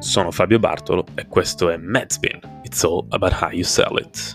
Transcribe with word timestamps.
Sono 0.00 0.30
Fabio 0.30 0.58
Bartolo 0.58 1.04
e 1.14 1.26
questo 1.26 1.68
è 1.68 1.76
Medspin. 1.76 2.62
It's 2.64 2.82
all 2.84 3.06
about 3.10 3.32
how 3.32 3.50
you 3.50 3.62
sell 3.62 3.98
it. 3.98 4.34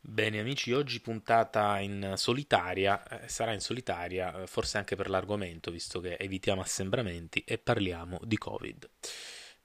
Bene 0.00 0.40
amici, 0.40 0.72
oggi 0.72 1.00
puntata 1.00 1.78
in 1.78 2.14
solitaria, 2.16 3.06
eh, 3.06 3.28
sarà 3.28 3.52
in 3.52 3.60
solitaria 3.60 4.42
eh, 4.42 4.46
forse 4.48 4.78
anche 4.78 4.96
per 4.96 5.08
l'argomento, 5.08 5.70
visto 5.70 6.00
che 6.00 6.16
evitiamo 6.16 6.60
assembramenti 6.60 7.44
e 7.46 7.58
parliamo 7.58 8.18
di 8.24 8.36
Covid. 8.36 8.90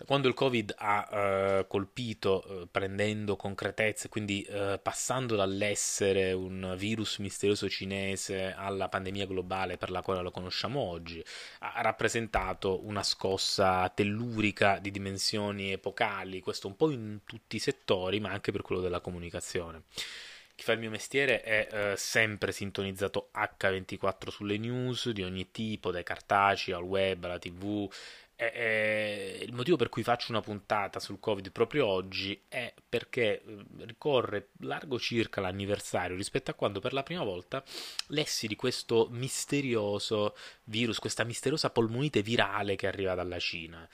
Quando 0.05 0.27
il 0.27 0.33
Covid 0.33 0.75
ha 0.77 1.09
eh, 1.11 1.65
colpito, 1.67 2.43
eh, 2.43 2.67
prendendo 2.69 3.35
concretezza, 3.35 4.09
quindi 4.09 4.41
eh, 4.43 4.79
passando 4.81 5.35
dall'essere 5.35 6.33
un 6.33 6.75
virus 6.77 7.17
misterioso 7.17 7.69
cinese 7.69 8.53
alla 8.53 8.89
pandemia 8.89 9.25
globale 9.25 9.77
per 9.77 9.89
la 9.89 10.01
quale 10.01 10.21
lo 10.21 10.31
conosciamo 10.31 10.79
oggi, 10.79 11.23
ha 11.59 11.81
rappresentato 11.81 12.85
una 12.85 13.03
scossa 13.03 13.89
tellurica 13.89 14.79
di 14.79 14.91
dimensioni 14.91 15.71
epocali, 15.71 16.41
questo 16.41 16.67
un 16.67 16.75
po' 16.75 16.89
in 16.89 17.19
tutti 17.25 17.57
i 17.57 17.59
settori, 17.59 18.19
ma 18.19 18.31
anche 18.31 18.51
per 18.51 18.61
quello 18.61 18.81
della 18.81 18.99
comunicazione. 18.99 19.83
Chi 20.55 20.63
fa 20.67 20.73
il 20.73 20.79
mio 20.79 20.91
mestiere 20.91 21.41
è 21.41 21.67
eh, 21.71 21.97
sempre 21.97 22.51
sintonizzato 22.51 23.31
H24 23.33 24.29
sulle 24.29 24.57
news 24.57 25.09
di 25.09 25.23
ogni 25.23 25.49
tipo, 25.49 25.89
dai 25.89 26.03
cartacei 26.03 26.73
al 26.73 26.83
web, 26.83 27.23
alla 27.23 27.39
tv, 27.39 27.89
eh, 28.35 29.30
il 29.51 29.57
motivo 29.57 29.75
per 29.75 29.89
cui 29.89 30.01
faccio 30.01 30.31
una 30.31 30.39
puntata 30.39 30.99
sul 30.99 31.19
Covid 31.19 31.51
proprio 31.51 31.85
oggi 31.85 32.41
è 32.47 32.73
perché 32.87 33.43
eh, 33.43 33.65
ricorre 33.79 34.49
largo 34.59 34.97
circa 34.97 35.41
l'anniversario 35.41 36.15
rispetto 36.15 36.51
a 36.51 36.53
quando 36.53 36.79
per 36.79 36.93
la 36.93 37.03
prima 37.03 37.23
volta 37.23 37.61
lessi 38.07 38.47
di 38.47 38.55
questo 38.55 39.09
misterioso 39.11 40.35
virus, 40.63 40.99
questa 40.99 41.25
misteriosa 41.25 41.69
polmonite 41.69 42.21
virale 42.21 42.75
che 42.75 42.87
arriva 42.87 43.13
dalla 43.13 43.39
Cina. 43.39 43.87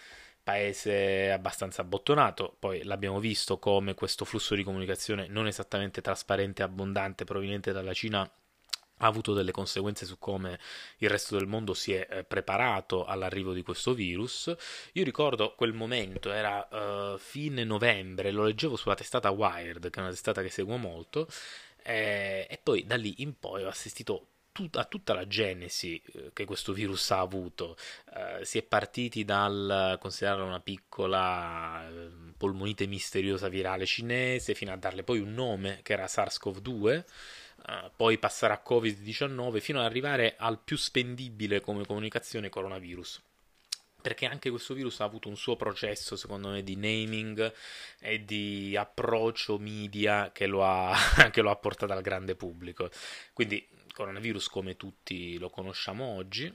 Paese 0.44 1.32
abbastanza 1.32 1.82
abbottonato, 1.82 2.56
poi 2.58 2.84
l'abbiamo 2.84 3.20
visto 3.20 3.58
come 3.58 3.96
questo 3.96 4.24
flusso 4.24 4.56
di 4.56 4.64
comunicazione 4.64 5.28
non 5.28 5.48
esattamente 5.48 6.02
trasparente 6.02 6.62
e 6.62 6.66
abbondante 6.66 7.26
proveniente 7.26 7.74
dalla 7.74 7.94
Cina 7.94 8.30
ha 8.98 9.08
avuto 9.08 9.34
delle 9.34 9.52
conseguenze 9.52 10.06
su 10.06 10.18
come 10.18 10.60
il 10.98 11.10
resto 11.10 11.38
del 11.38 11.48
mondo 11.48 11.74
si 11.74 11.94
è 11.94 12.08
eh, 12.10 12.24
preparato 12.24 13.06
all'arrivo 13.06 13.54
di 13.54 13.64
questo 13.64 13.94
virus. 13.94 14.54
Io 14.94 15.04
ricordo 15.04 15.54
quel 15.56 15.74
momento, 15.74 16.32
era 16.32 16.68
uh, 16.72 17.18
fine 17.18 17.64
novembre, 17.64 18.32
lo 18.32 18.44
leggevo 18.44 18.76
sulla 18.76 18.96
testata 18.96 19.30
Wired, 19.30 19.90
che 19.90 20.00
è 20.00 20.02
una 20.02 20.12
testata 20.12 20.42
che 20.42 20.50
seguo 20.50 20.78
molto, 20.78 21.28
eh, 21.84 22.48
e 22.50 22.60
poi 22.62 22.86
da 22.86 22.96
lì 22.96 23.16
in 23.22 23.38
poi 23.38 23.64
ho 23.64 23.70
assistito 23.70 24.28
a 24.74 24.86
tutta 24.86 25.14
la 25.14 25.28
genesi 25.28 26.02
eh, 26.14 26.32
che 26.34 26.46
questo 26.46 26.74
virus 26.74 27.12
ha 27.12 27.20
avuto. 27.20 27.78
Uh, 28.12 28.44
si 28.44 28.58
è 28.58 28.64
partiti 28.64 29.24
dal 29.24 29.98
considerarla 30.00 30.44
una 30.44 30.60
piccola 30.60 31.88
uh, 31.88 32.34
polmonite 32.36 32.88
misteriosa 32.88 33.50
virale 33.50 33.86
cinese 33.86 34.56
fino 34.56 34.72
a 34.72 34.78
darle 34.78 35.04
poi 35.04 35.20
un 35.20 35.34
nome 35.34 35.82
che 35.84 35.94
era 35.94 36.06
SARS-CoV-2 36.06 37.04
uh, 37.66 37.92
poi 37.96 38.18
passare 38.18 38.54
a 38.54 38.62
Covid-19 38.66 39.60
fino 39.60 39.80
ad 39.80 39.86
arrivare 39.86 40.36
al 40.38 40.60
più 40.60 40.78
spendibile 40.78 41.62
come 41.62 41.86
comunicazione 41.86 42.50
coronavirus 42.50 43.22
perché 44.08 44.26
anche 44.26 44.50
questo 44.50 44.74
virus 44.74 45.02
ha 45.02 45.04
avuto 45.04 45.28
un 45.28 45.36
suo 45.36 45.58
processo, 45.58 46.16
secondo 46.16 46.48
me, 46.50 46.64
di 46.64 46.78
naming 46.78 47.54
e 48.00 48.24
di 48.24 48.74
approccio 48.78 49.58
media 49.58 50.32
che 50.32 50.48
lo 50.48 50.64
ha, 50.64 50.96
che 51.30 51.42
lo 51.42 51.50
ha 51.50 51.56
portato 51.58 51.92
al 51.92 52.02
grande 52.02 52.36
pubblico. 52.36 52.90
Quindi, 53.34 53.68
coronavirus 53.94 54.48
come 54.48 54.78
tutti 54.78 55.38
lo 55.38 55.50
conosciamo 55.50 56.06
oggi, 56.06 56.50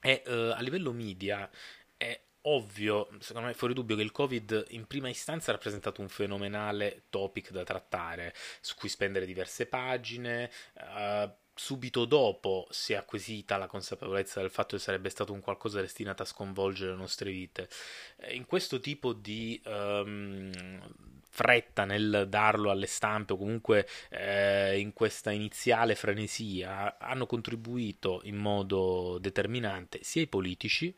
e 0.00 0.22
uh, 0.24 0.52
a 0.54 0.60
livello 0.60 0.92
media 0.92 1.50
è 1.96 2.20
ovvio, 2.48 3.08
secondo 3.20 3.48
me 3.48 3.54
fuori 3.54 3.74
dubbio, 3.74 3.96
che 3.96 4.02
il 4.02 4.12
Covid 4.12 4.66
in 4.70 4.86
prima 4.86 5.08
istanza 5.08 5.50
ha 5.50 5.54
rappresentato 5.54 6.00
un 6.00 6.08
fenomenale 6.08 7.04
topic 7.10 7.50
da 7.50 7.64
trattare, 7.64 8.34
su 8.60 8.74
cui 8.74 8.88
spendere 8.88 9.26
diverse 9.26 9.66
pagine. 9.66 10.50
Uh, 10.74 11.30
subito 11.58 12.04
dopo 12.04 12.66
si 12.70 12.92
è 12.92 12.96
acquisita 12.96 13.56
la 13.56 13.66
consapevolezza 13.66 14.40
del 14.40 14.50
fatto 14.50 14.76
che 14.76 14.82
sarebbe 14.82 15.08
stato 15.08 15.32
un 15.32 15.40
qualcosa 15.40 15.80
destinato 15.80 16.22
a 16.22 16.26
sconvolgere 16.26 16.90
le 16.90 16.98
nostre 16.98 17.30
vite. 17.30 17.68
Eh, 18.18 18.34
in 18.34 18.44
questo 18.44 18.78
tipo 18.78 19.14
di 19.14 19.60
um, 19.64 20.52
fretta 21.30 21.84
nel 21.84 22.26
darlo 22.28 22.70
alle 22.70 22.86
stampe 22.86 23.32
o 23.32 23.36
comunque 23.38 23.88
eh, 24.10 24.78
in 24.78 24.92
questa 24.92 25.30
iniziale 25.30 25.94
frenesia 25.94 26.98
hanno 26.98 27.26
contribuito 27.26 28.20
in 28.24 28.36
modo 28.36 29.18
determinante 29.18 29.98
sia 30.02 30.22
i 30.22 30.28
politici 30.28 30.94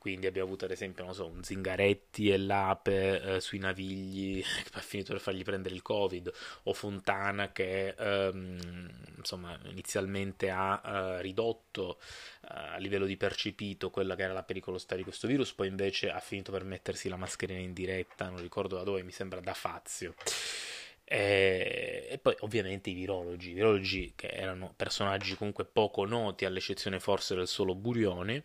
quindi 0.00 0.26
abbiamo 0.26 0.46
avuto 0.48 0.64
ad 0.64 0.70
esempio, 0.70 1.04
non 1.04 1.12
so, 1.12 1.26
un 1.26 1.44
Zingaretti 1.44 2.30
e 2.30 2.38
l'Ape 2.38 3.20
eh, 3.20 3.40
sui 3.40 3.58
Navigli 3.58 4.40
che 4.64 4.78
ha 4.78 4.80
finito 4.80 5.12
per 5.12 5.20
fargli 5.20 5.42
prendere 5.42 5.74
il 5.74 5.82
Covid, 5.82 6.32
o 6.62 6.72
Fontana 6.72 7.52
che 7.52 7.94
ehm, 7.98 8.88
insomma 9.18 9.58
inizialmente 9.64 10.48
ha 10.48 10.80
eh, 10.82 11.20
ridotto 11.20 12.00
eh, 12.00 12.46
a 12.48 12.76
livello 12.78 13.04
di 13.04 13.18
percepito 13.18 13.90
quella 13.90 14.16
che 14.16 14.22
era 14.22 14.32
la 14.32 14.42
pericolosità 14.42 14.96
di 14.96 15.02
questo 15.02 15.26
virus, 15.26 15.52
poi 15.52 15.68
invece 15.68 16.10
ha 16.10 16.20
finito 16.20 16.50
per 16.50 16.64
mettersi 16.64 17.10
la 17.10 17.16
mascherina 17.16 17.60
in 17.60 17.74
diretta, 17.74 18.30
non 18.30 18.40
ricordo 18.40 18.76
da 18.76 18.84
dove, 18.84 19.02
mi 19.02 19.12
sembra 19.12 19.40
da 19.40 19.52
Fazio. 19.52 20.14
E, 21.12 22.06
e, 22.08 22.18
poi 22.18 22.36
ovviamente 22.40 22.88
i 22.88 22.94
virologi, 22.94 23.50
i 23.50 23.52
virologi 23.52 24.12
che 24.14 24.28
erano 24.28 24.72
personaggi 24.76 25.34
comunque 25.34 25.64
poco 25.64 26.04
noti, 26.04 26.44
all'eccezione 26.44 27.00
forse 27.00 27.34
del 27.34 27.48
solo 27.48 27.74
Burioni, 27.74 28.36
eh, 28.36 28.42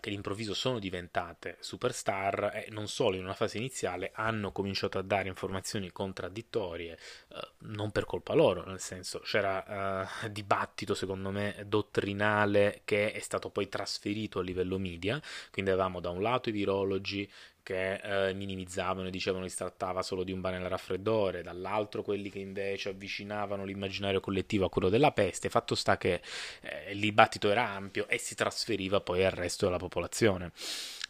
che 0.00 0.08
all'improvviso 0.08 0.54
sono 0.54 0.78
diventate 0.78 1.58
superstar 1.60 2.50
e 2.54 2.70
non 2.70 2.88
solo 2.88 3.16
in 3.16 3.24
una 3.24 3.34
fase 3.34 3.58
iniziale 3.58 4.10
hanno 4.14 4.52
cominciato 4.52 4.96
a 4.96 5.02
dare 5.02 5.28
informazioni 5.28 5.92
contraddittorie, 5.92 6.96
eh, 7.28 7.48
non 7.58 7.90
per 7.90 8.06
colpa 8.06 8.32
loro, 8.32 8.64
nel 8.64 8.80
senso 8.80 9.18
c'era 9.18 10.06
eh, 10.22 10.32
dibattito 10.32 10.94
secondo 10.94 11.30
me 11.30 11.62
dottrinale 11.66 12.80
che 12.86 13.12
è 13.12 13.20
stato 13.20 13.50
poi 13.50 13.68
trasferito 13.68 14.38
a 14.38 14.42
livello 14.42 14.78
media, 14.78 15.20
quindi 15.50 15.70
avevamo 15.70 16.00
da 16.00 16.08
un 16.08 16.22
lato 16.22 16.48
i 16.48 16.52
virologi 16.52 17.30
che 17.62 17.94
eh, 17.94 18.34
minimizzavano 18.34 19.08
e 19.08 19.10
dicevano 19.10 19.44
che 19.44 19.50
si 19.50 19.56
trattava 19.56 20.02
solo 20.02 20.24
di 20.24 20.32
un 20.32 20.40
banale 20.40 20.68
raffreddore, 20.68 21.42
dall'altro 21.42 22.02
quelli 22.02 22.30
che 22.30 22.38
invece 22.38 22.90
avvicinavano 22.90 23.64
l'immaginario 23.64 24.20
collettivo 24.20 24.66
a 24.66 24.70
quello 24.70 24.88
della 24.88 25.12
peste. 25.12 25.48
Fatto 25.48 25.74
sta 25.74 25.96
che 25.96 26.20
eh, 26.60 26.92
il 26.92 27.00
dibattito 27.00 27.50
era 27.50 27.68
ampio 27.68 28.08
e 28.08 28.18
si 28.18 28.34
trasferiva 28.34 29.00
poi 29.00 29.24
al 29.24 29.32
resto 29.32 29.66
della 29.66 29.78
popolazione. 29.78 30.52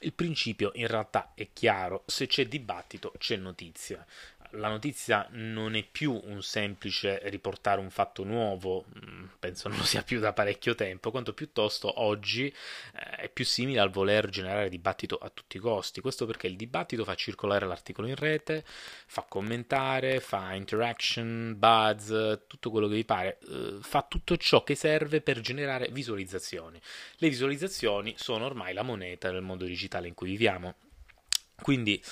Il 0.00 0.12
principio 0.12 0.72
in 0.74 0.88
realtà 0.88 1.32
è 1.34 1.48
chiaro, 1.52 2.02
se 2.06 2.26
c'è 2.26 2.46
dibattito 2.46 3.12
c'è 3.19 3.36
notizia 3.36 4.04
la 4.52 4.68
notizia 4.68 5.26
non 5.30 5.74
è 5.74 5.84
più 5.84 6.20
un 6.24 6.42
semplice 6.42 7.20
riportare 7.24 7.80
un 7.80 7.90
fatto 7.90 8.24
nuovo, 8.24 8.84
mm, 8.98 9.24
penso 9.38 9.68
non 9.68 9.78
lo 9.78 9.84
sia 9.84 10.02
più 10.02 10.20
da 10.20 10.32
parecchio 10.32 10.74
tempo, 10.74 11.10
quanto 11.10 11.32
piuttosto 11.32 12.00
oggi 12.02 12.46
eh, 12.46 13.10
è 13.16 13.28
più 13.28 13.44
simile 13.44 13.80
al 13.80 13.90
voler 13.90 14.28
generare 14.28 14.68
dibattito 14.68 15.16
a 15.16 15.30
tutti 15.30 15.56
i 15.56 15.60
costi. 15.60 16.00
Questo 16.00 16.26
perché 16.26 16.46
il 16.46 16.56
dibattito 16.56 17.04
fa 17.04 17.14
circolare 17.14 17.66
l'articolo 17.66 18.08
in 18.08 18.16
rete, 18.16 18.64
fa 18.66 19.22
commentare, 19.22 20.20
fa 20.20 20.54
interaction, 20.54 21.54
buzz, 21.56 22.12
tutto 22.46 22.70
quello 22.70 22.88
che 22.88 22.94
vi 22.94 23.04
pare, 23.04 23.38
eh, 23.48 23.78
fa 23.80 24.02
tutto 24.02 24.36
ciò 24.36 24.62
che 24.64 24.74
serve 24.74 25.20
per 25.20 25.40
generare 25.40 25.88
visualizzazioni. 25.90 26.80
Le 27.16 27.28
visualizzazioni 27.28 28.14
sono 28.16 28.44
ormai 28.44 28.74
la 28.74 28.82
moneta 28.82 29.30
del 29.30 29.42
mondo 29.42 29.64
digitale 29.64 30.08
in 30.08 30.14
cui 30.14 30.28
viviamo. 30.28 30.74
Quindi 31.62 32.02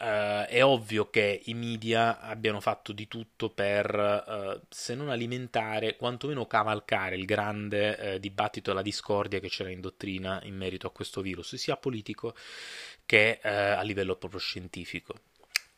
Uh, 0.00 0.46
è 0.46 0.64
ovvio 0.64 1.10
che 1.10 1.42
i 1.44 1.52
media 1.52 2.20
abbiano 2.20 2.60
fatto 2.60 2.92
di 2.92 3.06
tutto 3.06 3.50
per, 3.50 3.94
uh, 3.94 4.64
se 4.70 4.94
non 4.94 5.10
alimentare, 5.10 5.96
quantomeno 5.96 6.46
cavalcare 6.46 7.16
il 7.16 7.26
grande 7.26 8.14
uh, 8.14 8.18
dibattito 8.18 8.70
e 8.70 8.74
la 8.74 8.80
discordia 8.80 9.40
che 9.40 9.50
c'era 9.50 9.68
in 9.68 9.82
dottrina 9.82 10.40
in 10.44 10.56
merito 10.56 10.86
a 10.86 10.90
questo 10.90 11.20
virus, 11.20 11.54
sia 11.56 11.76
politico 11.76 12.34
che 13.04 13.40
a 13.42 13.82
livello 13.82 14.16
proprio 14.16 14.40
scientifico. 14.40 15.16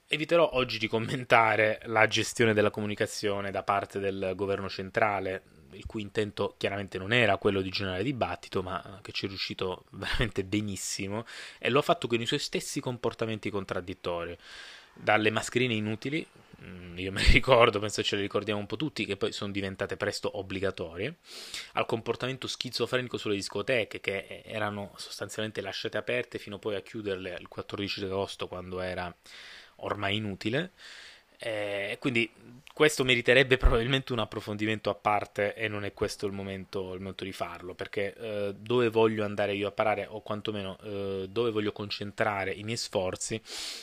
Eviterò 0.06 0.50
oggi 0.52 0.78
di 0.78 0.86
commentare 0.86 1.80
la 1.86 2.06
gestione 2.06 2.54
della 2.54 2.70
comunicazione 2.70 3.50
da 3.50 3.64
parte 3.64 3.98
del 3.98 4.34
governo 4.36 4.68
centrale, 4.68 5.42
il 5.72 5.86
cui 5.86 6.02
intento 6.02 6.54
chiaramente 6.56 6.98
non 6.98 7.12
era 7.12 7.36
quello 7.36 7.60
di 7.60 7.70
generare 7.70 8.02
dibattito, 8.02 8.62
ma 8.62 9.00
che 9.02 9.12
ci 9.12 9.26
è 9.26 9.28
riuscito 9.28 9.84
veramente 9.92 10.44
benissimo 10.44 11.24
e 11.58 11.70
lo 11.70 11.78
ha 11.78 11.82
fatto 11.82 12.06
con 12.06 12.20
i 12.20 12.26
suoi 12.26 12.38
stessi 12.38 12.80
comportamenti 12.80 13.50
contraddittori. 13.50 14.36
Dalle 14.94 15.30
mascherine 15.30 15.72
inutili, 15.72 16.26
mm, 16.62 16.98
io 16.98 17.12
me 17.12 17.22
le 17.22 17.32
ricordo, 17.32 17.78
penso 17.78 18.02
ce 18.02 18.16
le 18.16 18.22
ricordiamo 18.22 18.60
un 18.60 18.66
po' 18.66 18.76
tutti, 18.76 19.06
che 19.06 19.16
poi 19.16 19.32
sono 19.32 19.50
diventate 19.50 19.96
presto 19.96 20.38
obbligatorie, 20.38 21.16
al 21.72 21.86
comportamento 21.86 22.46
schizofrenico 22.46 23.16
sulle 23.16 23.34
discoteche, 23.34 24.00
che 24.00 24.42
erano 24.44 24.92
sostanzialmente 24.96 25.62
lasciate 25.62 25.96
aperte 25.96 26.38
fino 26.38 26.58
poi 26.58 26.74
a 26.74 26.82
chiuderle 26.82 27.38
il 27.40 27.48
14 27.48 28.04
agosto, 28.04 28.48
quando 28.48 28.80
era 28.80 29.14
ormai 29.76 30.16
inutile 30.16 30.72
Eh, 31.44 31.96
quindi 31.98 32.30
questo 32.72 33.02
meriterebbe 33.02 33.56
probabilmente 33.56 34.12
un 34.12 34.20
approfondimento 34.20 34.90
a 34.90 34.94
parte 34.94 35.54
e 35.54 35.66
non 35.66 35.84
è 35.84 35.92
questo 35.92 36.26
il 36.26 36.32
momento, 36.32 36.92
il 36.94 37.00
momento 37.00 37.24
di 37.24 37.32
farlo, 37.32 37.74
perché 37.74 38.14
eh, 38.14 38.54
dove 38.56 38.88
voglio 38.88 39.24
andare 39.24 39.54
io 39.54 39.66
a 39.66 39.72
parare, 39.72 40.06
o 40.08 40.22
quantomeno 40.22 40.78
eh, 40.82 41.26
dove 41.28 41.50
voglio 41.50 41.72
concentrare 41.72 42.52
i 42.52 42.62
miei 42.62 42.76
sforzi, 42.76 43.42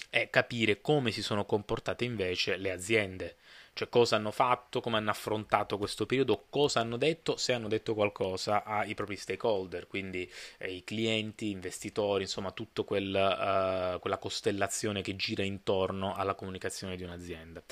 è 0.10 0.30
capire 0.30 0.80
come 0.80 1.12
si 1.12 1.22
sono 1.22 1.44
comportate 1.46 2.06
invece 2.06 2.56
le 2.56 2.72
aziende 2.72 3.36
cioè 3.80 3.88
cosa 3.88 4.18
hanno 4.18 4.32
fatto, 4.32 4.82
come 4.82 4.98
hanno 4.98 5.10
affrontato 5.10 5.78
questo 5.78 6.06
periodo, 6.06 6.48
cosa 6.50 6.82
hanno 6.82 6.98
detto, 6.98 7.38
se 7.38 7.54
hanno 7.54 7.70
detto 7.70 7.94
qualcosa 7.94 8.66
ai 8.66 8.94
propri 8.94 9.16
stakeholder, 9.16 9.88
quindi 9.88 10.30
eh, 10.58 10.74
i 10.74 10.84
clienti, 10.84 11.52
investitori, 11.52 12.24
insomma 12.24 12.52
tutta 12.52 12.84
quel, 12.84 13.06
uh, 13.06 13.98
quella 14.02 14.18
costellazione 14.18 15.02
che 15.02 15.16
gira 15.16 15.44
intorno 15.44 16.14
alla 16.14 16.36
comunicazione 16.36 16.98
di 16.98 17.04
un'azienda. 17.04 17.64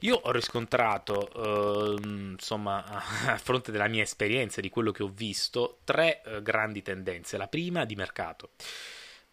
Io 0.00 0.16
ho 0.16 0.30
riscontrato, 0.30 1.30
uh, 1.34 2.06
insomma, 2.06 2.84
a 3.32 3.38
fronte 3.38 3.72
della 3.72 3.88
mia 3.88 4.02
esperienza, 4.02 4.60
di 4.60 4.68
quello 4.68 4.92
che 4.92 5.04
ho 5.04 5.08
visto, 5.08 5.78
tre 5.84 6.20
uh, 6.26 6.42
grandi 6.42 6.82
tendenze. 6.82 7.38
La 7.38 7.48
prima 7.48 7.86
di 7.86 7.94
mercato 7.94 8.50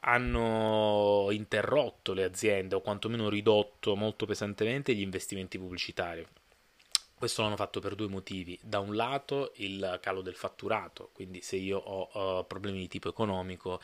hanno 0.06 1.28
interrotto 1.32 2.14
le 2.14 2.24
aziende 2.24 2.76
o 2.76 2.82
quantomeno 2.82 3.30
ridotto 3.30 3.96
molto 3.96 4.26
pesantemente 4.26 4.94
gli 4.94 5.02
investimenti 5.02 5.58
pubblicitari. 5.58 6.26
Questo 7.16 7.42
l'hanno 7.42 7.56
fatto 7.56 7.80
per 7.80 7.96
due 7.96 8.08
motivi. 8.10 8.60
Da 8.62 8.80
un 8.80 8.96
lato 8.96 9.54
il 9.58 10.00
calo 10.02 10.22
del 10.22 10.36
fatturato, 10.36 11.10
quindi 11.14 11.42
se 11.42 11.56
io 11.56 11.78
ho 11.78 12.40
uh, 12.40 12.46
problemi 12.46 12.80
di 12.80 12.90
tipo 12.90 13.08
economico 13.08 13.82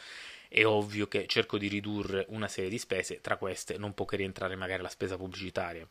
è 0.50 0.66
ovvio 0.66 1.08
che 1.08 1.26
cerco 1.26 1.58
di 1.58 1.70
ridurre 1.70 2.26
una 2.30 2.50
serie 2.50 2.70
di 2.70 2.80
spese, 2.80 3.22
tra 3.22 3.38
queste 3.38 3.78
non 3.78 3.94
può 3.94 4.04
che 4.04 4.18
rientrare 4.18 4.58
magari 4.58 4.82
la 4.82 4.90
spesa 4.90 5.16
pubblicitaria. 5.16 5.88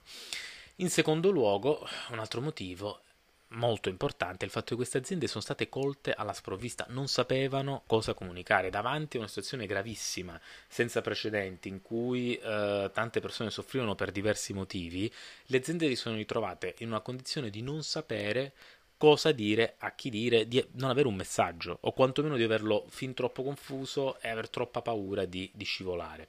In 0.76 0.90
secondo 0.90 1.30
luogo, 1.30 1.88
un 2.10 2.18
altro 2.18 2.42
motivo 2.42 3.00
molto 3.50 3.88
importante 3.88 4.44
il 4.44 4.50
fatto 4.50 4.70
che 4.70 4.76
queste 4.76 4.98
aziende 4.98 5.26
sono 5.26 5.42
state 5.42 5.68
colte 5.68 6.12
alla 6.12 6.32
sprovvista, 6.32 6.86
non 6.90 7.08
sapevano 7.08 7.82
cosa 7.86 8.14
comunicare. 8.14 8.70
Davanti 8.70 9.16
a 9.16 9.20
una 9.20 9.28
situazione 9.28 9.66
gravissima, 9.66 10.38
senza 10.66 11.00
precedenti, 11.00 11.68
in 11.68 11.80
cui 11.80 12.36
eh, 12.36 12.90
tante 12.92 13.20
persone 13.20 13.50
soffrivano 13.50 13.94
per 13.94 14.10
diversi 14.10 14.52
motivi, 14.52 15.12
le 15.46 15.56
aziende 15.58 15.88
si 15.88 15.96
sono 15.96 16.16
ritrovate 16.16 16.74
in 16.78 16.88
una 16.88 17.00
condizione 17.00 17.50
di 17.50 17.62
non 17.62 17.82
sapere 17.82 18.52
cosa 18.98 19.32
dire, 19.32 19.76
a 19.78 19.92
chi 19.92 20.10
dire, 20.10 20.46
di 20.46 20.62
non 20.72 20.90
avere 20.90 21.08
un 21.08 21.14
messaggio, 21.14 21.78
o 21.82 21.92
quantomeno 21.92 22.36
di 22.36 22.42
averlo 22.42 22.84
fin 22.90 23.14
troppo 23.14 23.42
confuso 23.42 24.20
e 24.20 24.28
aver 24.28 24.50
troppa 24.50 24.82
paura 24.82 25.24
di, 25.24 25.50
di 25.54 25.64
scivolare. 25.64 26.26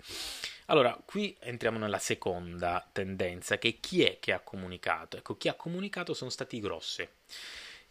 Allora, 0.68 0.98
qui 1.04 1.36
entriamo 1.39 1.80
nella 1.80 1.98
seconda 1.98 2.88
tendenza, 2.92 3.57
che 3.57 3.80
chi 3.80 4.04
è 4.04 4.19
che 4.19 4.31
ha 4.31 4.39
comunicato. 4.39 5.18
Ecco, 5.18 5.36
chi 5.36 5.48
ha 5.48 5.56
comunicato 5.56 6.13
sono 6.13 6.30
stati 6.30 6.57
i 6.57 6.62
grossi. 6.62 7.07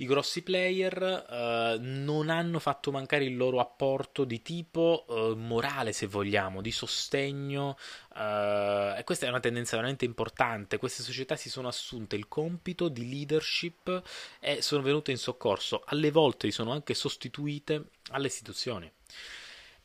I 0.00 0.06
grossi 0.06 0.42
player 0.42 1.24
uh, 1.28 1.76
non 1.80 2.28
hanno 2.28 2.60
fatto 2.60 2.92
mancare 2.92 3.24
il 3.24 3.36
loro 3.36 3.58
apporto 3.58 4.22
di 4.22 4.42
tipo 4.42 5.04
uh, 5.08 5.34
morale, 5.34 5.92
se 5.92 6.06
vogliamo, 6.06 6.62
di 6.62 6.70
sostegno, 6.70 7.76
uh, 8.14 8.96
e 8.96 9.02
questa 9.04 9.26
è 9.26 9.28
una 9.28 9.40
tendenza 9.40 9.74
veramente 9.74 10.04
importante. 10.04 10.78
Queste 10.78 11.02
società 11.02 11.34
si 11.34 11.50
sono 11.50 11.66
assunte 11.66 12.14
il 12.14 12.28
compito 12.28 12.86
di 12.86 13.08
leadership 13.08 14.02
e 14.38 14.62
sono 14.62 14.82
venute 14.82 15.10
in 15.10 15.18
soccorso. 15.18 15.82
Alle 15.86 16.12
volte 16.12 16.48
sono 16.52 16.70
anche 16.70 16.94
sostituite 16.94 17.86
alle 18.10 18.28
istituzioni. 18.28 18.88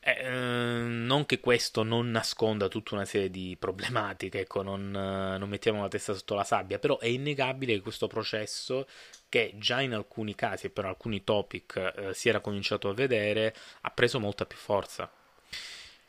Eh, 0.06 0.18
ehm, 0.20 1.06
non 1.06 1.24
che 1.24 1.40
questo 1.40 1.82
non 1.82 2.10
nasconda 2.10 2.68
tutta 2.68 2.94
una 2.94 3.06
serie 3.06 3.30
di 3.30 3.56
problematiche, 3.58 4.40
ecco, 4.40 4.60
non, 4.60 4.90
non, 4.90 5.48
mettiamo 5.48 5.80
la 5.80 5.88
testa 5.88 6.12
sotto 6.12 6.34
la 6.34 6.44
sabbia, 6.44 6.78
però 6.78 6.98
è 6.98 7.06
innegabile 7.06 7.72
che 7.72 7.80
questo 7.80 8.06
processo, 8.06 8.86
che 9.30 9.54
già 9.56 9.80
in 9.80 9.94
alcuni 9.94 10.34
casi 10.34 10.66
e 10.66 10.70
per 10.70 10.84
alcuni 10.84 11.24
topic 11.24 11.92
eh, 11.96 12.12
si 12.12 12.28
era 12.28 12.40
cominciato 12.40 12.90
a 12.90 12.94
vedere, 12.94 13.54
ha 13.80 13.90
preso 13.90 14.20
molta 14.20 14.44
più 14.44 14.58
forza. 14.58 15.10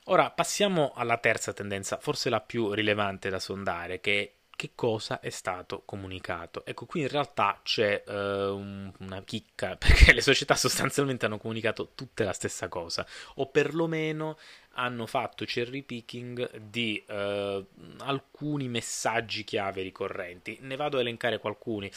Ora 0.08 0.30
passiamo 0.30 0.92
alla 0.94 1.18
terza 1.18 1.54
tendenza, 1.54 1.98
forse 1.98 2.30
la 2.30 2.42
più 2.42 2.74
rilevante 2.74 3.30
da 3.30 3.40
sondare, 3.40 4.02
che 4.02 4.35
che 4.56 4.72
cosa 4.76 5.20
è 5.20 5.30
stato 5.30 5.84
comunicato. 5.86 6.66
Ecco, 6.66 6.86
qui 6.86 7.02
in 7.02 7.08
realtà 7.08 7.60
c'è 7.64 8.04
uh, 8.06 8.12
un, 8.12 8.92
una 9.00 9.22
chicca, 9.24 9.76
perché 9.78 10.14
le 10.14 10.22
società 10.22 10.56
sostanzialmente 10.56 11.26
hanno 11.26 11.38
comunicato 11.38 11.92
tutte 11.96 12.24
la 12.24 12.34
stessa 12.34 12.68
cosa, 12.68 13.06
o 13.36 13.48
perlomeno 13.48 14.38
hanno 14.78 15.06
fatto 15.06 15.46
cherry 15.46 15.84
picking 15.84 16.58
di 16.58 17.04
uh, 17.08 17.66
alcuni 18.00 18.68
messaggi 18.68 19.44
chiave 19.44 19.82
ricorrenti. 19.82 20.58
Ne 20.62 20.76
vado 20.76 20.98
a 20.98 21.02
elencare 21.02 21.40
alcuni. 21.42 21.88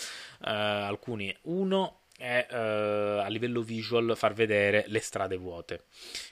Uh, 0.40 0.46
alcuni. 0.46 1.34
Uno 1.42 2.00
è 2.18 2.48
uh, 2.50 3.22
a 3.24 3.28
livello 3.28 3.62
visual 3.62 4.14
far 4.16 4.34
vedere 4.34 4.84
le 4.88 4.98
strade 4.98 5.36
vuote. 5.36 5.84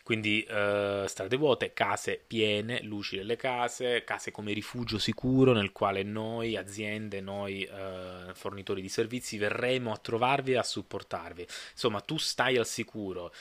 Quindi 0.03 0.45
uh, 0.49 1.07
strade 1.07 1.37
vuote, 1.37 1.73
case 1.73 2.21
piene, 2.27 2.83
luci 2.83 3.17
delle 3.17 3.37
case, 3.37 4.03
case 4.03 4.33
come 4.33 4.53
rifugio 4.53 4.99
sicuro 4.99 5.53
nel 5.53 5.71
quale 5.71 6.03
noi, 6.03 6.57
aziende, 6.57 7.21
noi 7.21 7.63
uh, 7.71 8.35
fornitori 8.35 8.83
di 8.83 8.89
servizi 8.89 9.39
verremo 9.39 9.93
a 9.93 9.97
trovarvi 9.99 10.53
e 10.53 10.57
a 10.57 10.65
supportarvi. 10.65 11.47
Insomma, 11.71 12.01
tu 12.01 12.17
stai 12.17 12.57
al 12.57 12.67
sicuro, 12.67 13.33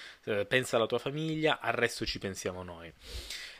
pensa 0.47 0.75
alla 0.75 0.85
tua 0.85 0.99
famiglia, 0.99 1.59
al 1.59 1.73
resto 1.73 2.05
ci 2.05 2.19
pensiamo 2.19 2.61
noi. 2.61 2.93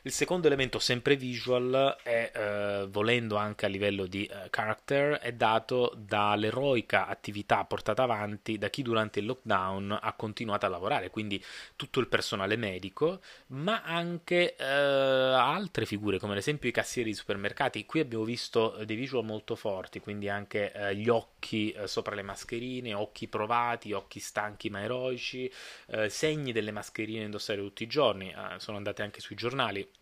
Il 0.05 0.11
secondo 0.11 0.45
elemento, 0.45 0.77
sempre 0.77 1.15
visual, 1.15 1.97
è 2.03 2.31
eh, 2.31 2.87
volendo 2.91 3.37
anche 3.37 3.65
a 3.65 3.69
livello 3.69 4.05
di 4.05 4.23
eh, 4.23 4.51
character, 4.51 5.17
è 5.17 5.33
dato 5.33 5.93
dall'eroica 5.97 7.07
attività 7.07 7.65
portata 7.65 8.03
avanti 8.03 8.59
da 8.59 8.69
chi 8.69 8.83
durante 8.83 9.17
il 9.17 9.25
lockdown 9.25 9.97
ha 9.99 10.13
continuato 10.13 10.67
a 10.67 10.69
lavorare, 10.69 11.09
quindi 11.09 11.43
tutto 11.75 11.99
il 11.99 12.07
personale 12.07 12.55
medico, 12.55 13.19
ma 13.47 13.81
anche 13.81 14.55
eh, 14.55 14.63
altre 14.63 15.87
figure, 15.87 16.19
come 16.19 16.33
ad 16.33 16.37
esempio 16.37 16.69
i 16.69 16.71
cassieri 16.71 17.09
di 17.09 17.15
supermercati. 17.15 17.87
Qui 17.87 17.99
abbiamo 17.99 18.25
visto 18.25 18.77
dei 18.85 18.95
visual 18.95 19.25
molto 19.25 19.55
forti, 19.55 19.99
quindi 19.99 20.29
anche 20.29 20.71
eh, 20.71 20.95
gli 20.95 21.09
occhi 21.09 21.71
eh, 21.71 21.87
sopra 21.87 22.13
le 22.13 22.21
mascherine, 22.21 22.93
occhi 22.93 23.27
provati, 23.27 23.91
occhi 23.91 24.19
stanchi 24.19 24.69
ma 24.69 24.81
eroici, 24.81 25.51
eh, 25.87 26.09
segni 26.09 26.51
delle 26.51 26.69
mascherine 26.69 27.23
indossare 27.23 27.59
tutti 27.59 27.81
i 27.81 27.87
giorni, 27.87 28.31
sono 28.57 28.77
andate 28.77 29.01
anche 29.01 29.19
sui 29.19 29.35
giornali 29.35 29.93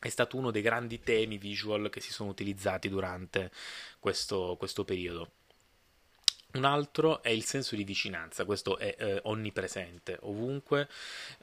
è 0.00 0.08
stato 0.08 0.36
uno 0.36 0.50
dei 0.50 0.62
grandi 0.62 1.00
temi 1.00 1.36
visual 1.36 1.90
che 1.90 2.00
si 2.00 2.10
sono 2.12 2.30
utilizzati 2.30 2.88
durante 2.88 3.50
questo, 3.98 4.56
questo 4.58 4.84
periodo. 4.84 5.32
Un 6.52 6.64
altro 6.64 7.22
è 7.22 7.28
il 7.28 7.44
senso 7.44 7.76
di 7.76 7.84
vicinanza, 7.84 8.44
questo 8.44 8.76
è 8.76 8.96
eh, 8.98 9.20
onnipresente 9.24 10.18
ovunque, 10.22 10.88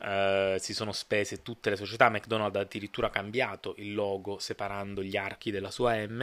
eh, 0.01 0.57
si 0.59 0.73
sono 0.73 0.91
spese 0.91 1.41
tutte 1.41 1.69
le 1.69 1.77
società, 1.77 2.09
McDonald's 2.09 2.57
ha 2.57 2.61
addirittura 2.61 3.09
cambiato 3.09 3.75
il 3.77 3.93
logo 3.93 4.37
separando 4.39 5.01
gli 5.01 5.15
archi 5.15 5.49
della 5.49 5.71
sua 5.71 6.05
M 6.05 6.21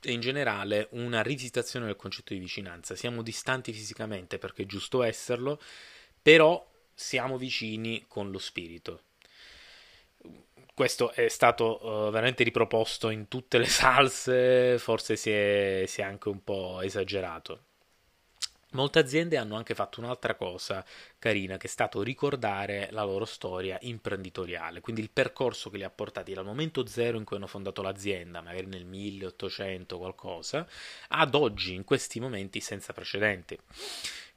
e 0.00 0.12
in 0.12 0.20
generale 0.20 0.88
una 0.92 1.22
rivisitazione 1.22 1.86
del 1.86 1.94
concetto 1.94 2.34
di 2.34 2.40
vicinanza. 2.40 2.96
Siamo 2.96 3.22
distanti 3.22 3.72
fisicamente 3.72 4.38
perché 4.38 4.62
è 4.62 4.66
giusto 4.66 5.04
esserlo, 5.04 5.60
però 6.20 6.68
siamo 6.92 7.38
vicini 7.38 8.04
con 8.08 8.32
lo 8.32 8.38
spirito 8.38 9.02
questo 10.74 11.12
è 11.12 11.28
stato 11.28 11.84
uh, 11.84 12.10
veramente 12.10 12.44
riproposto 12.44 13.10
in 13.10 13.28
tutte 13.28 13.58
le 13.58 13.66
salse, 13.70 14.78
forse 14.78 15.16
si 15.16 15.30
è, 15.30 15.84
si 15.86 16.00
è 16.00 16.04
anche 16.04 16.28
un 16.28 16.42
po' 16.42 16.80
esagerato. 16.80 17.60
Molte 18.72 19.00
aziende 19.00 19.36
hanno 19.36 19.56
anche 19.56 19.74
fatto 19.74 20.00
un'altra 20.00 20.34
cosa 20.34 20.82
carina, 21.18 21.58
che 21.58 21.66
è 21.66 21.70
stato 21.70 22.02
ricordare 22.02 22.88
la 22.90 23.02
loro 23.02 23.26
storia 23.26 23.76
imprenditoriale, 23.82 24.80
quindi 24.80 25.02
il 25.02 25.10
percorso 25.10 25.68
che 25.68 25.76
li 25.76 25.84
ha 25.84 25.90
portati 25.90 26.32
dal 26.32 26.46
momento 26.46 26.86
zero 26.86 27.18
in 27.18 27.24
cui 27.24 27.36
hanno 27.36 27.46
fondato 27.46 27.82
l'azienda, 27.82 28.40
magari 28.40 28.64
nel 28.64 28.86
1800 28.86 29.98
qualcosa, 29.98 30.66
ad 31.08 31.34
oggi, 31.34 31.74
in 31.74 31.84
questi 31.84 32.18
momenti 32.18 32.60
senza 32.60 32.94
precedenti. 32.94 33.58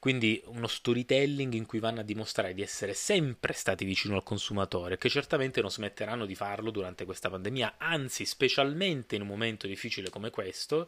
Quindi 0.05 0.39
uno 0.45 0.67
storytelling 0.67 1.53
in 1.53 1.65
cui 1.65 1.79
vanno 1.79 2.01
a 2.01 2.03
dimostrare 2.03 2.53
di 2.53 2.61
essere 2.61 2.93
sempre 2.93 3.53
stati 3.53 3.85
vicino 3.85 4.13
al 4.13 4.21
consumatore, 4.21 4.99
che 4.99 5.09
certamente 5.09 5.61
non 5.61 5.71
smetteranno 5.71 6.27
di 6.27 6.35
farlo 6.35 6.69
durante 6.69 7.05
questa 7.05 7.27
pandemia, 7.31 7.77
anzi, 7.79 8.23
specialmente 8.23 9.15
in 9.15 9.21
un 9.23 9.27
momento 9.27 9.65
difficile 9.65 10.11
come 10.11 10.29
questo, 10.29 10.87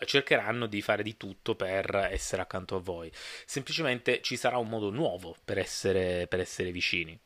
eh, 0.00 0.04
cercheranno 0.04 0.66
di 0.66 0.82
fare 0.82 1.04
di 1.04 1.16
tutto 1.16 1.54
per 1.54 2.08
essere 2.10 2.42
accanto 2.42 2.74
a 2.74 2.80
voi. 2.80 3.08
Semplicemente 3.44 4.20
ci 4.20 4.34
sarà 4.34 4.58
un 4.58 4.68
modo 4.68 4.90
nuovo 4.90 5.36
per 5.44 5.58
essere, 5.58 6.26
per 6.26 6.40
essere 6.40 6.72
vicini. 6.72 7.16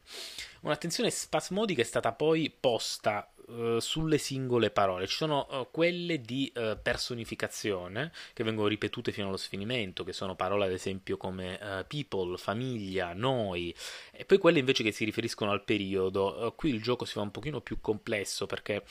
Un'attenzione 0.61 1.09
spasmodica 1.09 1.81
è 1.81 1.87
stata 1.87 2.13
poi 2.13 2.51
posta 2.51 3.33
uh, 3.51 3.79
sulle 3.79 4.19
singole 4.19 4.71
parole. 4.71 5.07
Ci 5.07 5.17
sono 5.17 5.47
uh, 5.51 5.69
quelle 5.71 6.21
di 6.21 6.53
uh, 6.55 6.79
personificazione 6.81 8.13
che 8.33 8.45
vengono 8.45 8.69
ripetute 8.69 9.13
fino 9.13 9.29
allo 9.29 9.37
sfinimento, 9.37 10.05
che 10.05 10.13
sono 10.13 10.37
parole 10.37 10.67
ad 10.67 10.73
esempio 10.73 11.17
come 11.17 11.59
people, 11.87 12.37
famiglia, 12.37 13.13
noi, 13.13 13.75
e 14.13 14.25
poi 14.25 14.39
quelle 14.39 14.59
invece 14.59 14.83
che 14.83 14.93
si 14.93 15.05
riferiscono 15.05 15.51
al 15.51 15.65
periodo. 15.65 16.53
qui 16.57 16.71
il 16.71 16.83
gioco 16.83 17.05
si 17.05 17.15
fa 17.15 17.21
un 17.21 17.31
pochino 17.31 17.61
più 17.61 17.81
complesso 17.81 18.47
perché 18.47 18.85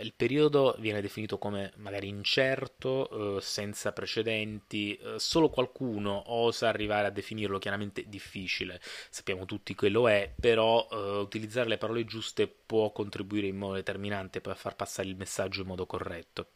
il 0.00 0.12
periodo 0.14 0.76
viene 0.78 1.00
definito 1.00 1.38
come 1.38 1.72
magari 1.76 2.08
incerto, 2.08 3.40
senza 3.40 3.92
precedenti, 3.92 4.98
solo 5.16 5.48
qualcuno 5.48 6.22
osa 6.32 6.68
arrivare 6.68 7.06
a 7.06 7.10
definirlo 7.10 7.58
chiaramente 7.58 8.04
difficile. 8.08 8.80
Sappiamo 9.10 9.44
tutti 9.44 9.74
che 9.74 9.88
lo 9.88 10.08
è, 10.08 10.32
però 10.38 10.86
utilizzare 11.20 11.68
le 11.68 11.78
parole 11.78 12.04
giuste 12.04 12.48
può 12.48 12.92
contribuire 12.92 13.46
in 13.46 13.56
modo 13.56 13.77
determinante 13.78 14.40
per 14.40 14.56
far 14.56 14.76
passare 14.76 15.08
il 15.08 15.16
messaggio 15.16 15.62
in 15.62 15.66
modo 15.66 15.86
corretto. 15.86 16.50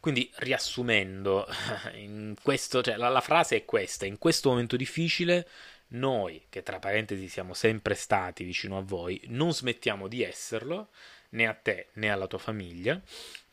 Quindi, 0.00 0.30
riassumendo, 0.36 1.46
questo, 2.42 2.82
cioè, 2.82 2.96
la, 2.96 3.08
la 3.08 3.20
frase 3.20 3.56
è 3.56 3.64
questa: 3.64 4.06
in 4.06 4.18
questo 4.18 4.50
momento 4.50 4.76
difficile, 4.76 5.48
noi, 5.88 6.46
che 6.48 6.62
tra 6.62 6.78
parentesi 6.78 7.28
siamo 7.28 7.54
sempre 7.54 7.94
stati 7.94 8.44
vicino 8.44 8.76
a 8.76 8.82
voi, 8.82 9.20
non 9.26 9.52
smettiamo 9.52 10.08
di 10.08 10.22
esserlo, 10.22 10.88
né 11.30 11.46
a 11.46 11.54
te 11.54 11.88
né 11.94 12.10
alla 12.10 12.26
tua 12.26 12.38
famiglia, 12.38 13.00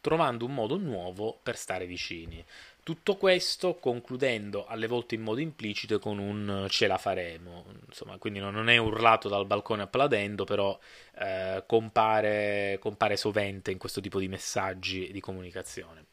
trovando 0.02 0.46
un 0.46 0.54
modo 0.54 0.78
nuovo 0.78 1.40
per 1.42 1.56
stare 1.56 1.86
vicini. 1.86 2.44
Tutto 2.84 3.16
questo 3.16 3.76
concludendo 3.76 4.66
alle 4.66 4.88
volte 4.88 5.14
in 5.14 5.22
modo 5.22 5.40
implicito 5.40 6.00
con 6.00 6.18
un 6.18 6.66
ce 6.68 6.88
la 6.88 6.98
faremo, 6.98 7.66
insomma, 7.88 8.18
quindi 8.18 8.40
non 8.40 8.70
è 8.70 8.78
urlato 8.78 9.30
dal 9.30 9.46
balcone 9.46 9.84
applaudendo, 9.84 10.46
però 10.46 10.78
eh, 11.20 11.64
compare, 11.68 12.78
compare 12.80 13.18
sovente 13.18 13.70
in 13.70 13.78
questo 13.78 14.02
tipo 14.02 14.18
di 14.18 14.28
messaggi 14.28 15.12
di 15.12 15.20
comunicazione. 15.20 16.06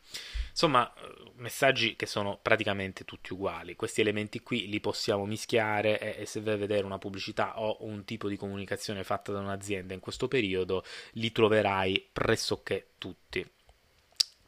Insomma, 0.51 0.93
messaggi 1.37 1.97
che 1.97 2.07
sono 2.07 2.39
praticamente 2.43 3.05
tutti 3.05 3.33
uguali. 3.33 3.77
Questi 3.77 4.01
elementi 4.01 4.41
qui 4.41 4.69
li 4.69 4.81
possiamo 4.81 5.25
mischiare 5.25 5.99
e, 5.99 6.23
e, 6.23 6.27
se 6.27 6.41
vai 6.41 6.55
a 6.55 6.59
vedere 6.59 6.85
una 6.85 6.99
pubblicità 6.99 7.61
o 7.61 7.79
un 7.81 8.05
tipo 8.05 8.29
di 8.29 8.37
comunicazione 8.37 9.05
fatta 9.05 9.33
da 9.33 9.39
un'azienda 9.39 9.95
in 9.95 10.01
questo 10.01 10.29
periodo, 10.29 10.85
li 11.13 11.33
troverai 11.33 12.09
pressoché 12.13 12.89
tutti. 12.99 13.49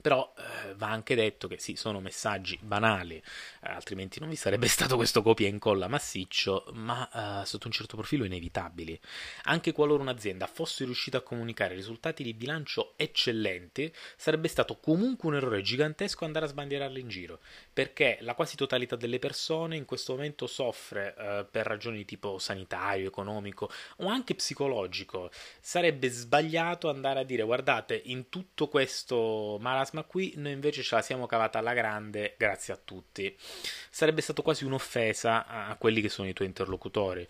Però 0.00 0.32
eh, 0.36 0.74
va 0.74 0.88
anche 0.88 1.14
detto 1.14 1.46
che 1.48 1.58
sì, 1.58 1.76
sono 1.76 2.00
messaggi 2.00 2.58
banali, 2.62 3.16
eh, 3.16 3.22
altrimenti 3.68 4.18
non 4.20 4.28
vi 4.28 4.36
sarebbe 4.36 4.66
stato 4.68 4.96
questo 4.96 5.22
copia 5.22 5.46
e 5.46 5.50
incolla 5.50 5.88
massiccio, 5.88 6.66
ma 6.72 7.42
eh, 7.42 7.46
sotto 7.46 7.66
un 7.66 7.72
certo 7.72 7.96
profilo 7.96 8.24
inevitabili. 8.24 8.98
Anche 9.44 9.72
qualora 9.72 10.02
un'azienda 10.02 10.46
fosse 10.46 10.84
riuscita 10.84 11.18
a 11.18 11.22
comunicare 11.22 11.74
risultati 11.74 12.22
di 12.22 12.34
bilancio 12.34 12.94
eccellenti, 12.96 13.92
sarebbe 14.16 14.48
stato 14.48 14.78
comunque 14.78 15.28
un 15.28 15.36
errore 15.36 15.62
gigantesco 15.62 16.24
andare 16.24 16.46
a 16.46 16.48
sbandierarli 16.48 17.00
in 17.00 17.08
giro, 17.08 17.40
perché 17.72 18.18
la 18.20 18.34
quasi 18.34 18.56
totalità 18.56 18.96
delle 18.96 19.18
persone 19.18 19.76
in 19.76 19.84
questo 19.84 20.14
momento 20.14 20.46
soffre 20.46 21.14
eh, 21.16 21.46
per 21.50 21.66
ragioni 21.66 21.98
di 21.98 22.04
tipo 22.04 22.38
sanitario, 22.38 23.06
economico 23.06 23.70
o 23.98 24.06
anche 24.06 24.34
psicologico. 24.34 25.30
Sarebbe 25.60 26.08
sbagliato 26.08 26.88
andare 26.88 27.20
a 27.20 27.24
dire 27.24 27.42
guardate, 27.42 28.00
in 28.06 28.28
tutto 28.28 28.68
questo 28.68 29.58
marasma 29.60 29.89
ma 29.92 30.02
qui 30.02 30.34
noi 30.36 30.52
invece 30.52 30.82
ce 30.82 30.94
la 30.94 31.02
siamo 31.02 31.26
cavata 31.26 31.58
alla 31.58 31.74
grande 31.74 32.34
grazie 32.36 32.74
a 32.74 32.78
tutti. 32.82 33.34
Sarebbe 33.90 34.20
stato 34.20 34.42
quasi 34.42 34.64
un'offesa 34.64 35.46
a 35.46 35.76
quelli 35.76 36.00
che 36.00 36.08
sono 36.08 36.28
i 36.28 36.32
tuoi 36.32 36.48
interlocutori. 36.48 37.26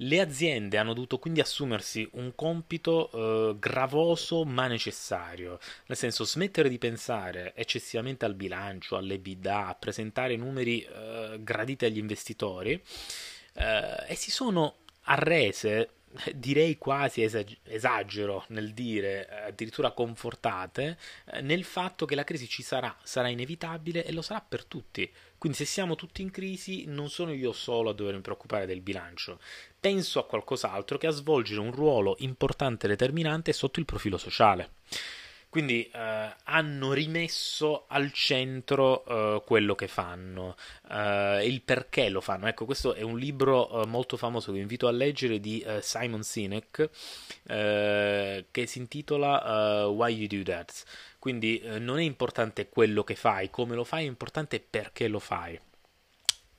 Le 0.00 0.20
aziende 0.20 0.78
hanno 0.78 0.92
dovuto 0.92 1.18
quindi 1.18 1.40
assumersi 1.40 2.08
un 2.12 2.32
compito 2.36 3.10
eh, 3.10 3.58
gravoso 3.58 4.44
ma 4.44 4.68
necessario, 4.68 5.58
nel 5.86 5.96
senso 5.96 6.24
smettere 6.24 6.68
di 6.68 6.78
pensare 6.78 7.52
eccessivamente 7.56 8.24
al 8.24 8.34
bilancio, 8.34 8.96
alle 8.96 9.18
bidà, 9.18 9.66
a 9.66 9.74
presentare 9.74 10.36
numeri 10.36 10.82
eh, 10.82 11.38
graditi 11.40 11.84
agli 11.84 11.98
investitori 11.98 12.80
eh, 13.54 14.04
e 14.06 14.14
si 14.14 14.30
sono 14.30 14.76
arrese 15.02 15.90
direi 16.34 16.78
quasi 16.78 17.22
esagero 17.22 18.44
nel 18.48 18.72
dire, 18.72 19.28
eh, 19.28 19.48
addirittura 19.48 19.92
confortate, 19.92 20.98
eh, 21.26 21.40
nel 21.40 21.64
fatto 21.64 22.06
che 22.06 22.14
la 22.14 22.24
crisi 22.24 22.48
ci 22.48 22.62
sarà, 22.62 22.96
sarà 23.02 23.28
inevitabile 23.28 24.04
e 24.04 24.12
lo 24.12 24.22
sarà 24.22 24.40
per 24.40 24.64
tutti. 24.64 25.10
Quindi 25.36 25.58
se 25.58 25.64
siamo 25.64 25.94
tutti 25.94 26.22
in 26.22 26.30
crisi 26.30 26.84
non 26.86 27.10
sono 27.10 27.32
io 27.32 27.52
solo 27.52 27.90
a 27.90 27.94
dovermi 27.94 28.20
preoccupare 28.20 28.66
del 28.66 28.80
bilancio, 28.80 29.38
penso 29.78 30.18
a 30.18 30.26
qualcos'altro 30.26 30.98
che 30.98 31.06
a 31.06 31.12
svolgere 31.12 31.60
un 31.60 31.70
ruolo 31.70 32.16
importante 32.20 32.86
e 32.86 32.88
determinante 32.88 33.52
sotto 33.52 33.78
il 33.78 33.84
profilo 33.84 34.18
sociale. 34.18 34.70
Quindi 35.50 35.88
eh, 35.88 36.34
hanno 36.44 36.92
rimesso 36.92 37.86
al 37.88 38.12
centro 38.12 39.04
eh, 39.06 39.42
quello 39.46 39.74
che 39.74 39.88
fanno, 39.88 40.56
eh, 40.90 41.46
il 41.46 41.62
perché 41.62 42.10
lo 42.10 42.20
fanno. 42.20 42.46
Ecco, 42.48 42.66
questo 42.66 42.92
è 42.92 43.00
un 43.02 43.18
libro 43.18 43.82
eh, 43.82 43.86
molto 43.86 44.18
famoso 44.18 44.48
che 44.48 44.56
vi 44.56 44.60
invito 44.60 44.88
a 44.88 44.90
leggere 44.90 45.40
di 45.40 45.60
eh, 45.60 45.80
Simon 45.80 46.22
Sinek 46.22 46.90
eh, 47.46 48.46
che 48.50 48.66
si 48.66 48.78
intitola 48.78 49.86
Why 49.86 50.14
You 50.14 50.26
Do 50.26 50.42
That. 50.50 50.84
Quindi 51.18 51.62
non 51.78 51.98
è 51.98 52.02
importante 52.02 52.68
quello 52.68 53.02
che 53.02 53.16
fai, 53.16 53.50
come 53.50 53.74
lo 53.74 53.84
fai, 53.84 54.04
è 54.04 54.08
importante 54.08 54.60
perché 54.60 55.08
lo 55.08 55.18
fai. 55.18 55.58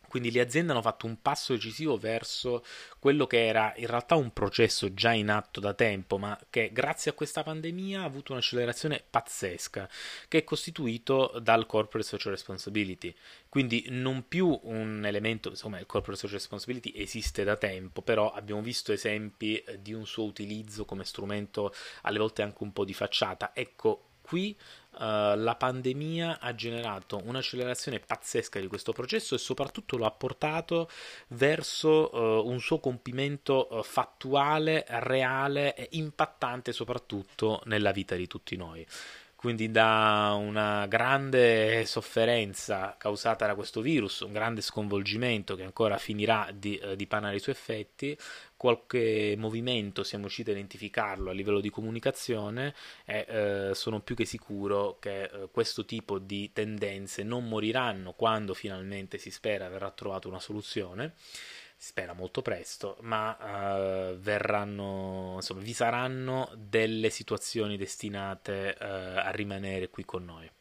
Quindi 0.09 0.31
le 0.31 0.41
aziende 0.41 0.73
hanno 0.73 0.81
fatto 0.81 1.05
un 1.05 1.21
passo 1.21 1.53
decisivo 1.53 1.97
verso 1.97 2.65
quello 2.99 3.27
che 3.27 3.45
era 3.45 3.73
in 3.77 3.87
realtà 3.87 4.15
un 4.15 4.33
processo 4.33 4.93
già 4.93 5.13
in 5.13 5.29
atto 5.29 5.61
da 5.61 5.73
tempo, 5.73 6.17
ma 6.17 6.37
che 6.49 6.71
grazie 6.73 7.11
a 7.11 7.13
questa 7.13 7.43
pandemia 7.43 8.01
ha 8.01 8.03
avuto 8.03 8.33
un'accelerazione 8.33 9.01
pazzesca, 9.09 9.89
che 10.27 10.39
è 10.39 10.43
costituito 10.43 11.39
dal 11.41 11.65
corporate 11.65 12.09
social 12.09 12.33
responsibility. 12.33 13.15
Quindi 13.47 13.85
non 13.89 14.27
più 14.27 14.59
un 14.63 15.05
elemento, 15.05 15.49
insomma, 15.49 15.79
il 15.79 15.85
corporate 15.85 16.19
social 16.19 16.37
responsibility 16.37 16.91
esiste 16.95 17.43
da 17.43 17.55
tempo, 17.55 18.01
però 18.01 18.31
abbiamo 18.31 18.61
visto 18.61 18.91
esempi 18.91 19.63
di 19.79 19.93
un 19.93 20.05
suo 20.05 20.25
utilizzo 20.25 20.85
come 20.85 21.05
strumento 21.05 21.73
alle 22.01 22.19
volte 22.19 22.41
anche 22.41 22.63
un 22.63 22.73
po' 22.73 22.83
di 22.83 22.93
facciata. 22.93 23.51
Ecco, 23.53 24.09
qui 24.21 24.55
uh, 24.91 25.35
la 25.35 25.55
pandemia 25.57 26.39
ha 26.39 26.53
generato 26.55 27.21
un'accelerazione 27.23 27.99
pazzesca 27.99 28.59
di 28.59 28.67
questo 28.67 28.91
processo 28.91 29.35
e 29.35 29.37
soprattutto 29.37 29.97
lo 29.97 30.05
ha 30.05 30.11
portato 30.11 30.89
verso 31.29 32.13
uh, 32.13 32.47
un 32.47 32.59
suo 32.59 32.79
compimento 32.79 33.67
uh, 33.69 33.83
fattuale, 33.83 34.85
reale 34.87 35.75
e 35.75 35.87
impattante 35.91 36.71
soprattutto 36.71 37.61
nella 37.65 37.91
vita 37.91 38.15
di 38.15 38.27
tutti 38.27 38.55
noi 38.55 38.85
quindi 39.39 39.71
da 39.71 40.35
una 40.37 40.85
grande 40.87 41.85
sofferenza 41.85 42.95
causata 42.97 43.47
da 43.47 43.55
questo 43.55 43.79
virus, 43.79 44.19
un 44.19 44.33
grande 44.33 44.59
sconvolgimento 44.59 45.55
che 45.55 45.63
ancora 45.63 45.97
finirà 45.97 46.49
di 46.53 46.75
eh, 46.75 46.97
dipanare 46.97 47.37
i 47.37 47.39
suoi 47.39 47.55
effetti, 47.55 48.17
qualche 48.57 49.35
movimento 49.37 50.03
siamo 50.03 50.25
riusciti 50.25 50.49
a 50.49 50.53
identificarlo 50.55 51.29
a 51.29 51.33
livello 51.33 51.61
di 51.61 51.69
comunicazione 51.69 52.75
e 53.05 53.25
eh, 53.29 53.71
sono 53.75 54.01
più 54.01 54.13
che 54.13 54.25
sicuro 54.25 54.97
che 54.99 55.23
eh, 55.23 55.47
questo 55.49 55.85
tipo 55.85 56.19
di 56.19 56.51
tendenze 56.51 57.23
non 57.23 57.47
moriranno 57.47 58.11
quando 58.11 58.53
finalmente 58.53 59.17
si 59.17 59.31
spera 59.31 59.69
verrà 59.69 59.89
trovata 59.91 60.27
una 60.27 60.41
soluzione 60.41 61.13
spera 61.81 62.11
molto 62.11 62.41
presto, 62.41 62.97
ma 63.01 63.37
uh, 63.39 64.17
verranno, 64.17 65.35
insomma, 65.35 65.61
vi 65.61 65.71
saranno 65.71 66.51
delle 66.57 67.09
situazioni 67.09 67.77
destinate 67.77 68.75
uh, 68.77 68.83
a 68.83 69.31
rimanere 69.31 69.89
qui 69.89 70.03
con 70.03 70.25
noi. 70.25 70.51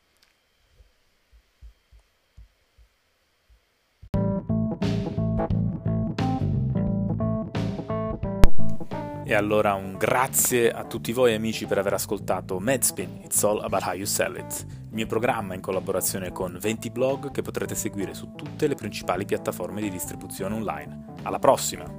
E 9.24 9.34
allora 9.34 9.74
un 9.74 9.98
grazie 9.98 10.70
a 10.70 10.84
tutti 10.84 11.12
voi 11.12 11.34
amici 11.34 11.66
per 11.66 11.76
aver 11.76 11.92
ascoltato 11.92 12.58
Medspin, 12.60 13.20
It's 13.24 13.42
All 13.42 13.58
About 13.58 13.82
How 13.82 13.92
You 13.92 14.06
Sell 14.06 14.36
It, 14.36 14.64
il 14.68 14.94
mio 14.94 15.06
programma 15.06 15.52
in 15.52 15.60
collaborazione 15.60 16.32
con 16.32 16.56
20 16.58 16.90
blog 16.90 17.30
che 17.30 17.42
potrete 17.42 17.74
seguire 17.74 18.14
su 18.14 18.34
tutte 18.34 18.66
le 18.66 18.74
principali 18.74 19.26
piattaforme 19.26 19.82
di 19.82 19.90
distribuzione 19.90 20.54
online. 20.54 21.07
Alla 21.22 21.38
prossima! 21.38 21.97